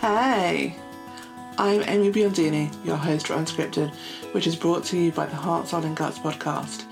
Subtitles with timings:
[0.00, 0.76] Hey,
[1.58, 3.92] I'm Amy Biondini, your host for Unscripted,
[4.30, 6.84] which is brought to you by the Heart, Soul and Guts podcast.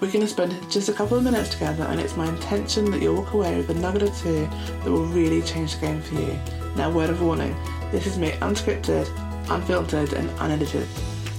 [0.00, 3.02] We're going to spend just a couple of minutes together, and it's my intention that
[3.02, 6.14] you'll walk away with a nugget or two that will really change the game for
[6.14, 6.38] you.
[6.74, 7.54] Now, word of warning
[7.90, 9.10] this is me unscripted,
[9.50, 10.88] unfiltered, and unedited.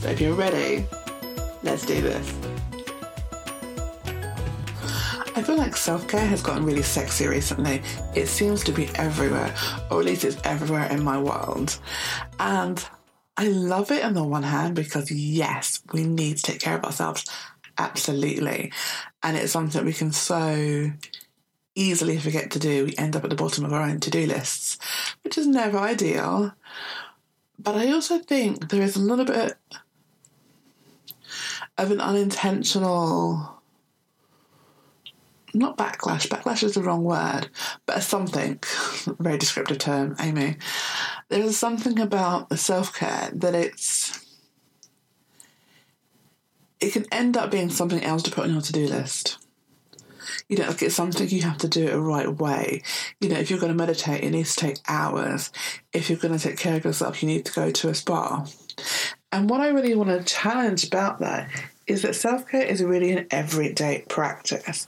[0.01, 0.85] So if you're ready,
[1.63, 2.52] let's do this.
[5.35, 7.81] I feel like self care has gotten really sexy recently.
[8.15, 9.53] It seems to be everywhere,
[9.89, 11.77] or at least it's everywhere in my world.
[12.39, 12.85] And
[13.35, 16.85] I love it on the one hand because, yes, we need to take care of
[16.85, 17.25] ourselves.
[17.79, 18.71] Absolutely.
[19.23, 20.91] And it's something we can so
[21.73, 22.85] easily forget to do.
[22.85, 24.77] We end up at the bottom of our own to do lists,
[25.23, 26.53] which is never ideal.
[27.57, 29.55] But I also think there is a little bit
[31.79, 33.62] of an unintentional
[35.53, 37.49] not backlash, backlash is the wrong word,
[37.85, 38.59] but something,
[39.19, 40.57] very descriptive term, Amy.
[41.29, 44.19] There's something about self care that it's.
[46.79, 49.37] It can end up being something else to put on your to do list.
[50.49, 52.81] You know, like it's something you have to do it the right way.
[53.21, 55.51] You know, if you're going to meditate, it needs to take hours.
[55.93, 58.45] If you're going to take care of yourself, you need to go to a spa.
[59.31, 61.49] And what I really want to challenge about that
[61.87, 64.87] is that self care is really an everyday practice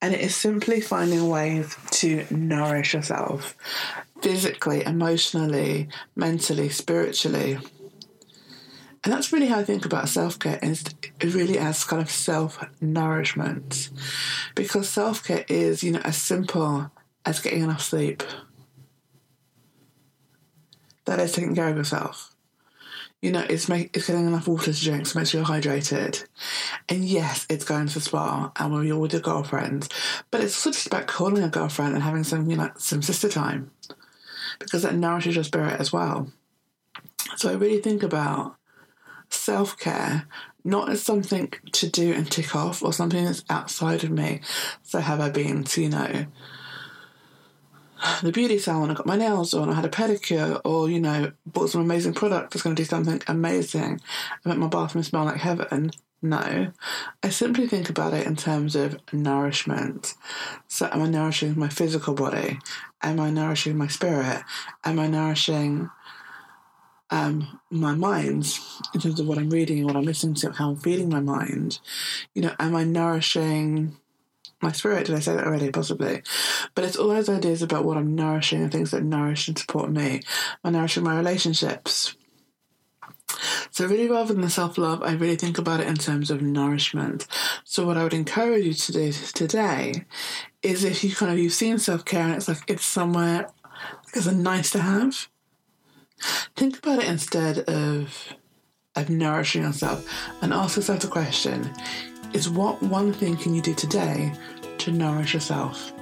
[0.00, 3.56] and it is simply finding ways to nourish yourself
[4.20, 7.58] physically, emotionally, mentally, spiritually.
[9.04, 10.84] And that's really how I think about self care is
[11.22, 13.90] really as kind of self nourishment.
[14.54, 16.90] Because self care is, you know, as simple
[17.24, 18.22] as getting enough sleep.
[21.04, 22.32] That is taking care of yourself
[23.22, 26.26] you know, it's make, it's getting enough water to drink to make sure you're hydrated.
[26.88, 29.88] And yes, it's going to the spa and when you're with your girlfriends,
[30.30, 33.28] but it's also just about calling a girlfriend and having some, you know, some sister
[33.28, 33.70] time
[34.58, 36.30] because that nourishes your spirit as well.
[37.36, 38.56] So I really think about
[39.30, 40.26] self care
[40.64, 44.40] not as something to do and tick off or something that's outside of me.
[44.82, 46.26] So have I been to, you know,
[48.22, 51.32] the beauty salon, I got my nails done, I had a pedicure, or, you know,
[51.46, 54.00] bought some amazing product that's going to do something amazing
[54.44, 55.92] I make my bathroom smell like heaven.
[56.24, 56.72] No,
[57.22, 60.14] I simply think about it in terms of nourishment.
[60.68, 62.60] So, am I nourishing my physical body?
[63.02, 64.44] Am I nourishing my spirit?
[64.84, 65.90] Am I nourishing
[67.10, 68.56] um, my mind
[68.94, 71.80] in terms of what I'm reading, what I'm listening to, how I'm feeling my mind?
[72.34, 73.96] You know, am I nourishing
[74.62, 75.06] my spirit.
[75.06, 75.70] Did I say that already?
[75.70, 76.22] Possibly.
[76.74, 79.90] But it's all those ideas about what I'm nourishing and things that nourish and support
[79.90, 80.22] me.
[80.64, 82.16] I'm nourishing my relationships.
[83.70, 87.26] So really rather than the self-love, I really think about it in terms of nourishment.
[87.64, 90.04] So what I would encourage you to do today
[90.62, 93.48] is if you kind of you've seen self-care and it's like it's somewhere
[94.14, 95.28] it's a nice to have.
[96.54, 98.34] Think about it instead of
[98.94, 100.06] of nourishing yourself
[100.42, 101.72] and ask yourself the question
[102.32, 104.32] is what one thing can you do today
[104.78, 105.92] to nourish yourself?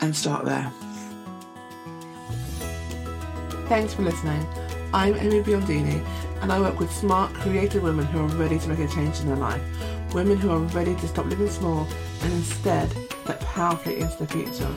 [0.00, 0.72] And start there.
[3.68, 4.46] Thanks for listening.
[4.94, 6.04] I'm Amy Biondini,
[6.40, 9.26] and I work with smart, creative women who are ready to make a change in
[9.26, 9.62] their life.
[10.14, 11.86] Women who are ready to stop living small
[12.22, 12.90] and instead
[13.30, 14.72] step powerfully into the future.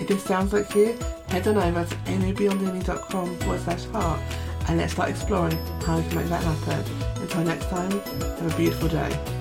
[0.00, 0.96] If this sounds like you,
[1.28, 4.20] head on over to amybiondini.com forward slash heart
[4.68, 7.22] and let's start exploring how we can make that happen.
[7.22, 9.39] Until next time, have a beautiful day.